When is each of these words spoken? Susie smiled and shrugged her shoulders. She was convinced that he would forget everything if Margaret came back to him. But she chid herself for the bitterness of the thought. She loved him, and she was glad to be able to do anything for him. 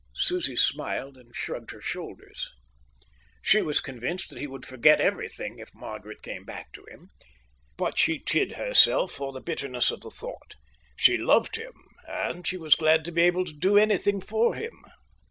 Susie 0.15 0.55
smiled 0.55 1.15
and 1.15 1.35
shrugged 1.35 1.69
her 1.69 1.79
shoulders. 1.79 2.49
She 3.43 3.61
was 3.61 3.79
convinced 3.79 4.31
that 4.31 4.39
he 4.39 4.47
would 4.47 4.65
forget 4.65 4.99
everything 4.99 5.59
if 5.59 5.75
Margaret 5.75 6.23
came 6.23 6.43
back 6.43 6.71
to 6.73 6.83
him. 6.85 7.09
But 7.77 7.99
she 7.99 8.17
chid 8.19 8.53
herself 8.53 9.11
for 9.11 9.31
the 9.31 9.41
bitterness 9.41 9.91
of 9.91 10.01
the 10.01 10.09
thought. 10.09 10.55
She 10.95 11.19
loved 11.19 11.55
him, 11.55 11.73
and 12.07 12.47
she 12.47 12.57
was 12.57 12.73
glad 12.73 13.05
to 13.05 13.11
be 13.11 13.21
able 13.21 13.45
to 13.45 13.53
do 13.53 13.77
anything 13.77 14.21
for 14.21 14.55
him. 14.55 14.73